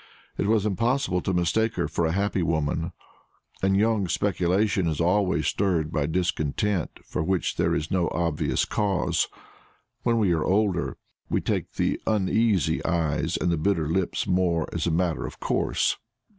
[0.35, 2.91] It was impossible to mistake her for a happy woman;
[3.61, 9.27] and young speculation is always stirred by discontent for which there is no obvious cause.
[10.01, 10.97] When we are older,
[11.29, 15.97] we take the uneasy eyes and the bitter lips more as a matter of course.